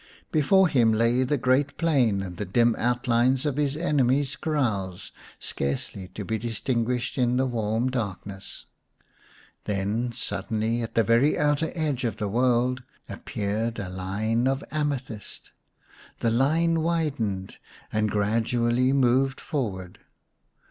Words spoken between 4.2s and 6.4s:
kraals, scarcely to be